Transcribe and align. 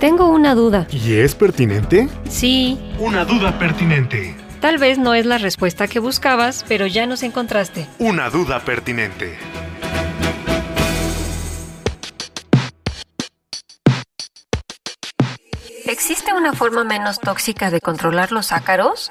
Tengo 0.00 0.28
una 0.28 0.54
duda. 0.54 0.86
¿Y 0.92 1.14
es 1.14 1.34
pertinente? 1.34 2.08
Sí. 2.28 2.78
Una 3.00 3.24
duda 3.24 3.58
pertinente. 3.58 4.36
Tal 4.60 4.78
vez 4.78 4.96
no 4.96 5.12
es 5.14 5.26
la 5.26 5.38
respuesta 5.38 5.88
que 5.88 5.98
buscabas, 5.98 6.64
pero 6.68 6.86
ya 6.86 7.06
nos 7.06 7.24
encontraste. 7.24 7.84
Una 7.98 8.30
duda 8.30 8.60
pertinente. 8.60 9.36
¿Existe 15.84 16.32
una 16.32 16.52
forma 16.52 16.84
menos 16.84 17.18
tóxica 17.18 17.72
de 17.72 17.80
controlar 17.80 18.30
los 18.30 18.52
ácaros? 18.52 19.10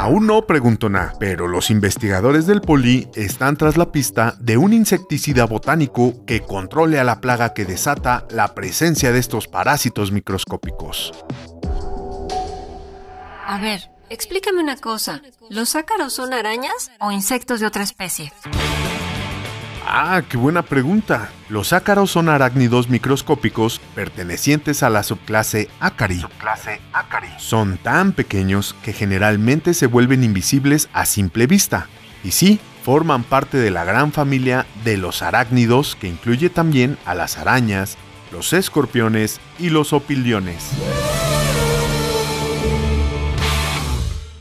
Aún 0.00 0.28
no, 0.28 0.46
preguntó 0.46 0.88
pero 1.18 1.48
los 1.48 1.70
investigadores 1.70 2.46
del 2.46 2.60
Poli 2.60 3.08
están 3.16 3.56
tras 3.56 3.76
la 3.76 3.90
pista 3.90 4.36
de 4.38 4.56
un 4.56 4.72
insecticida 4.72 5.44
botánico 5.44 6.24
que 6.24 6.40
controle 6.40 7.00
a 7.00 7.04
la 7.04 7.20
plaga 7.20 7.52
que 7.52 7.64
desata 7.64 8.24
la 8.30 8.54
presencia 8.54 9.10
de 9.10 9.18
estos 9.18 9.48
parásitos 9.48 10.12
microscópicos. 10.12 11.12
A 13.44 13.58
ver, 13.60 13.90
explícame 14.08 14.62
una 14.62 14.76
cosa. 14.76 15.20
¿Los 15.50 15.74
ácaros 15.74 16.12
son 16.12 16.32
arañas 16.32 16.92
o 17.00 17.10
insectos 17.10 17.58
de 17.58 17.66
otra 17.66 17.82
especie? 17.82 18.32
Ah, 19.90 20.20
qué 20.28 20.36
buena 20.36 20.60
pregunta. 20.60 21.30
Los 21.48 21.72
ácaros 21.72 22.10
son 22.10 22.28
arácnidos 22.28 22.90
microscópicos 22.90 23.80
pertenecientes 23.94 24.82
a 24.82 24.90
la 24.90 25.02
subclase 25.02 25.70
Acari. 25.80 26.20
Subclase 26.20 26.82
Acari. 26.92 27.28
Son 27.38 27.78
tan 27.78 28.12
pequeños 28.12 28.76
que 28.82 28.92
generalmente 28.92 29.72
se 29.72 29.86
vuelven 29.86 30.24
invisibles 30.24 30.90
a 30.92 31.06
simple 31.06 31.46
vista. 31.46 31.88
Y 32.22 32.32
sí, 32.32 32.60
forman 32.84 33.24
parte 33.24 33.56
de 33.56 33.70
la 33.70 33.84
gran 33.84 34.12
familia 34.12 34.66
de 34.84 34.98
los 34.98 35.22
arácnidos 35.22 35.96
que 35.96 36.06
incluye 36.06 36.50
también 36.50 36.98
a 37.06 37.14
las 37.14 37.38
arañas, 37.38 37.96
los 38.30 38.52
escorpiones 38.52 39.40
y 39.58 39.70
los 39.70 39.94
opiliones. 39.94 40.70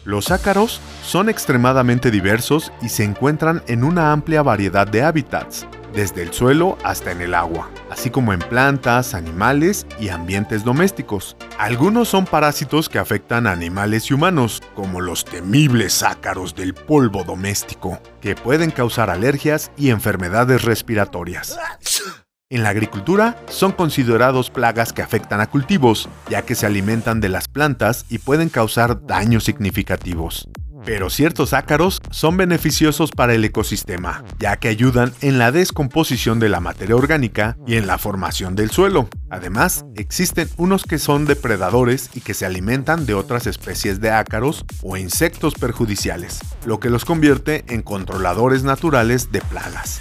Los 0.07 0.31
ácaros 0.31 0.79
son 1.03 1.27
extremadamente 1.27 2.11
diversos 2.11 2.71
y 2.81 2.87
se 2.87 3.03
encuentran 3.03 3.61
en 3.67 3.83
una 3.83 4.13
amplia 4.13 4.41
variedad 4.41 4.87
de 4.87 5.03
hábitats, 5.03 5.67
desde 5.93 6.23
el 6.23 6.31
suelo 6.31 6.77
hasta 6.85 7.11
en 7.11 7.19
el 7.19 7.33
agua, 7.33 7.69
así 7.89 8.09
como 8.09 8.31
en 8.31 8.39
plantas, 8.39 9.13
animales 9.13 9.85
y 9.99 10.07
ambientes 10.07 10.63
domésticos. 10.63 11.35
Algunos 11.59 12.07
son 12.07 12.23
parásitos 12.23 12.87
que 12.87 12.99
afectan 12.99 13.47
a 13.47 13.51
animales 13.51 14.09
y 14.09 14.13
humanos, 14.13 14.63
como 14.75 15.01
los 15.01 15.25
temibles 15.25 16.01
ácaros 16.03 16.55
del 16.55 16.73
polvo 16.73 17.25
doméstico, 17.25 17.99
que 18.21 18.35
pueden 18.35 18.71
causar 18.71 19.09
alergias 19.09 19.71
y 19.75 19.89
enfermedades 19.89 20.61
respiratorias. 20.61 21.59
En 22.49 22.63
la 22.63 22.69
agricultura 22.69 23.35
son 23.49 23.73
considerados 23.73 24.49
plagas 24.49 24.93
que 24.93 25.01
afectan 25.01 25.41
a 25.41 25.47
cultivos, 25.47 26.07
ya 26.29 26.43
que 26.43 26.55
se 26.55 26.65
alimentan 26.65 27.19
de 27.19 27.27
las 27.27 27.49
plantas 27.49 28.05
y 28.07 28.19
pueden 28.19 28.47
causar 28.47 29.05
daños 29.05 29.43
significativos. 29.43 30.47
Pero 30.85 31.09
ciertos 31.09 31.51
ácaros 31.51 32.01
son 32.09 32.37
beneficiosos 32.37 33.11
para 33.11 33.33
el 33.33 33.43
ecosistema, 33.43 34.23
ya 34.39 34.55
que 34.55 34.69
ayudan 34.69 35.11
en 35.19 35.39
la 35.39 35.51
descomposición 35.51 36.39
de 36.39 36.47
la 36.47 36.61
materia 36.61 36.95
orgánica 36.95 37.57
y 37.67 37.75
en 37.75 37.85
la 37.85 37.97
formación 37.97 38.55
del 38.55 38.71
suelo. 38.71 39.09
Además, 39.29 39.85
existen 39.97 40.47
unos 40.55 40.85
que 40.85 40.99
son 40.99 41.25
depredadores 41.25 42.11
y 42.13 42.21
que 42.21 42.33
se 42.33 42.45
alimentan 42.45 43.05
de 43.05 43.13
otras 43.13 43.45
especies 43.45 43.99
de 43.99 44.11
ácaros 44.11 44.63
o 44.83 44.95
insectos 44.95 45.55
perjudiciales, 45.55 46.39
lo 46.65 46.79
que 46.79 46.89
los 46.89 47.03
convierte 47.03 47.65
en 47.67 47.81
controladores 47.81 48.63
naturales 48.63 49.33
de 49.33 49.41
plagas. 49.41 49.99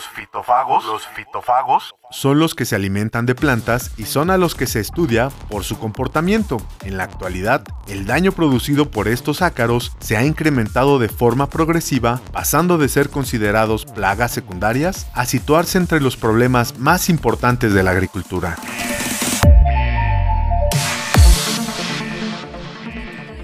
Los 0.00 0.08
fitófagos, 0.08 0.86
los 0.86 1.06
fitófagos 1.08 1.94
son 2.10 2.38
los 2.38 2.54
que 2.54 2.64
se 2.64 2.74
alimentan 2.74 3.26
de 3.26 3.34
plantas 3.34 3.90
y 3.98 4.04
son 4.04 4.30
a 4.30 4.38
los 4.38 4.54
que 4.54 4.66
se 4.66 4.80
estudia 4.80 5.28
por 5.50 5.62
su 5.62 5.78
comportamiento. 5.78 6.56
En 6.82 6.96
la 6.96 7.04
actualidad, 7.04 7.64
el 7.86 8.06
daño 8.06 8.32
producido 8.32 8.90
por 8.90 9.08
estos 9.08 9.42
ácaros 9.42 9.92
se 10.00 10.16
ha 10.16 10.24
incrementado 10.24 10.98
de 10.98 11.10
forma 11.10 11.50
progresiva, 11.50 12.18
pasando 12.32 12.78
de 12.78 12.88
ser 12.88 13.10
considerados 13.10 13.84
plagas 13.84 14.32
secundarias 14.32 15.06
a 15.12 15.26
situarse 15.26 15.76
entre 15.76 16.00
los 16.00 16.16
problemas 16.16 16.78
más 16.78 17.10
importantes 17.10 17.74
de 17.74 17.82
la 17.82 17.90
agricultura. 17.90 18.56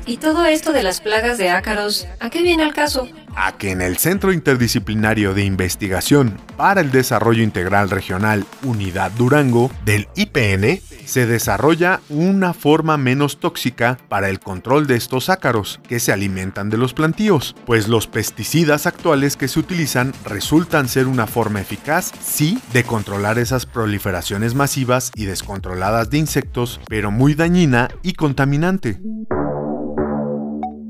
¿Y 0.07 0.17
todo 0.17 0.47
esto 0.47 0.73
de 0.73 0.83
las 0.83 1.03
plagas 1.03 1.37
de 1.37 1.51
ácaros, 1.51 2.07
a 2.19 2.31
qué 2.31 2.41
viene 2.41 2.63
el 2.63 2.73
caso? 2.73 3.07
A 3.37 3.57
que 3.57 3.71
en 3.71 3.83
el 3.83 3.99
Centro 3.99 4.33
Interdisciplinario 4.33 5.35
de 5.35 5.45
Investigación 5.45 6.39
para 6.57 6.81
el 6.81 6.91
Desarrollo 6.91 7.43
Integral 7.43 7.91
Regional 7.91 8.45
Unidad 8.65 9.13
Durango 9.13 9.71
del 9.85 10.09
IPN 10.17 10.81
se 11.05 11.27
desarrolla 11.27 12.01
una 12.09 12.53
forma 12.53 12.97
menos 12.97 13.39
tóxica 13.39 13.99
para 14.09 14.29
el 14.29 14.41
control 14.41 14.87
de 14.87 14.97
estos 14.97 15.29
ácaros 15.29 15.81
que 15.89 16.01
se 16.01 16.13
alimentan 16.13 16.69
de 16.69 16.79
los 16.79 16.95
plantíos, 16.95 17.55
pues 17.65 17.87
los 17.89 18.07
pesticidas 18.07 18.87
actuales 18.87 19.37
que 19.37 19.49
se 19.49 19.61
utilizan 19.61 20.13
resultan 20.25 20.89
ser 20.89 21.07
una 21.07 21.27
forma 21.27 21.61
eficaz, 21.61 22.13
sí, 22.21 22.59
de 22.73 22.85
controlar 22.85 23.39
esas 23.39 23.67
proliferaciones 23.67 24.55
masivas 24.55 25.13
y 25.15 25.27
descontroladas 25.27 26.11
de 26.11 26.19
insectos, 26.19 26.81
pero 26.89 27.11
muy 27.11 27.35
dañina 27.35 27.89
y 28.03 28.15
contaminante. 28.15 28.99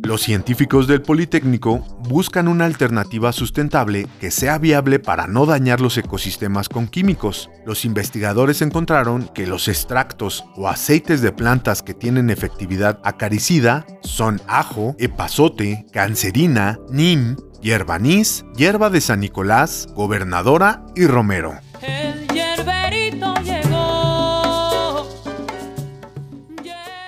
Los 0.06 0.22
científicos 0.22 0.86
del 0.86 1.02
Politécnico 1.02 1.80
buscan 2.08 2.46
una 2.46 2.64
alternativa 2.64 3.32
sustentable 3.32 4.06
que 4.20 4.30
sea 4.30 4.56
viable 4.56 5.00
para 5.00 5.26
no 5.26 5.46
dañar 5.46 5.80
los 5.80 5.98
ecosistemas 5.98 6.68
con 6.68 6.86
químicos. 6.86 7.50
Los 7.66 7.84
investigadores 7.84 8.62
encontraron 8.62 9.28
que 9.34 9.48
los 9.48 9.66
extractos 9.66 10.44
o 10.54 10.68
aceites 10.68 11.22
de 11.22 11.32
plantas 11.32 11.82
que 11.82 11.92
tienen 11.92 12.30
efectividad 12.30 13.00
acaricida 13.02 13.84
son 14.04 14.40
ajo, 14.46 14.94
epazote, 15.00 15.86
cancerina, 15.92 16.78
nim, 16.88 17.34
hierba 17.60 17.96
anís, 17.96 18.44
hierba 18.56 18.90
de 18.90 19.00
San 19.00 19.18
Nicolás, 19.18 19.88
gobernadora 19.96 20.86
y 20.94 21.08
romero. 21.08 21.58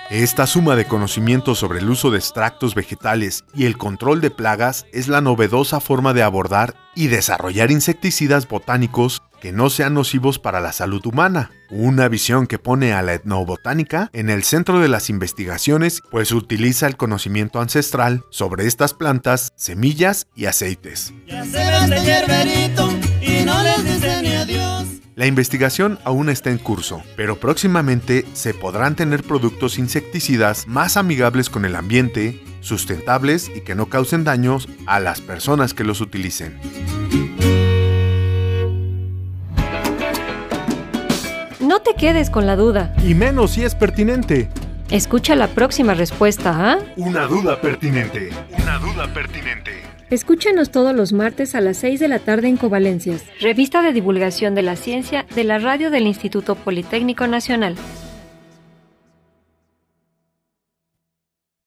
Esta 0.09 0.47
suma 0.47 0.75
de 0.75 0.85
conocimientos 0.85 1.59
sobre 1.59 1.77
el 1.77 1.89
uso 1.89 2.09
de 2.09 2.17
extractos 2.17 2.73
vegetales 2.73 3.45
y 3.53 3.65
el 3.65 3.77
control 3.77 4.21
de 4.21 4.31
plagas 4.31 4.87
es 4.91 5.07
la 5.07 5.21
novedosa 5.21 5.79
forma 5.79 6.15
de 6.15 6.23
abordar 6.23 6.73
y 6.95 7.07
desarrollar 7.07 7.69
insecticidas 7.69 8.47
botánicos 8.47 9.21
que 9.39 9.51
no 9.51 9.69
sean 9.69 9.93
nocivos 9.93 10.39
para 10.39 10.61
la 10.61 10.73
salud 10.73 11.05
humana. 11.05 11.51
Una 11.69 12.07
visión 12.07 12.47
que 12.47 12.57
pone 12.57 12.91
a 12.91 13.03
la 13.03 13.13
etnobotánica 13.13 14.09
en 14.11 14.31
el 14.31 14.43
centro 14.43 14.79
de 14.79 14.87
las 14.87 15.11
investigaciones, 15.11 16.01
pues 16.09 16.31
utiliza 16.31 16.87
el 16.87 16.97
conocimiento 16.97 17.61
ancestral 17.61 18.25
sobre 18.31 18.65
estas 18.65 18.95
plantas, 18.95 19.53
semillas 19.55 20.25
y 20.35 20.47
aceites. 20.47 21.13
La 25.19 25.25
investigación 25.25 25.99
aún 26.05 26.29
está 26.29 26.49
en 26.49 26.57
curso, 26.57 27.03
pero 27.17 27.41
próximamente 27.41 28.25
se 28.31 28.53
podrán 28.53 28.95
tener 28.95 29.21
productos 29.21 29.77
insecticidas 29.77 30.65
más 30.65 30.95
amigables 30.95 31.49
con 31.49 31.65
el 31.65 31.75
ambiente, 31.75 32.41
sustentables 32.61 33.51
y 33.53 33.59
que 33.59 33.75
no 33.75 33.87
causen 33.87 34.23
daños 34.23 34.69
a 34.85 35.01
las 35.01 35.19
personas 35.19 35.73
que 35.73 35.83
los 35.83 35.99
utilicen. 35.99 36.57
No 41.59 41.81
te 41.81 41.95
quedes 41.95 42.29
con 42.29 42.47
la 42.47 42.55
duda. 42.55 42.95
Y 43.05 43.13
menos 43.13 43.51
si 43.51 43.65
es 43.65 43.75
pertinente. 43.75 44.49
Escucha 44.89 45.35
la 45.35 45.49
próxima 45.49 45.95
respuesta, 45.95 46.53
¿ah? 46.55 46.79
Una 46.95 47.25
duda 47.25 47.59
pertinente. 47.59 48.29
Una 48.57 48.79
duda 48.79 49.13
pertinente. 49.13 49.88
Escúchanos 50.09 50.71
todos 50.71 50.95
los 50.95 51.13
martes 51.13 51.53
a 51.53 51.61
las 51.61 51.77
6 51.77 51.99
de 51.99 52.07
la 52.07 52.17
tarde 52.17 52.47
en 52.47 52.57
Covalencias, 52.57 53.23
revista 53.41 53.83
de 53.83 53.93
divulgación 53.93 54.55
de 54.55 54.63
la 54.63 54.75
ciencia 54.75 55.27
de 55.35 55.43
la 55.43 55.59
radio 55.59 55.91
del 55.91 56.07
Instituto 56.07 56.55
Politécnico 56.55 57.27
Nacional. 57.27 57.75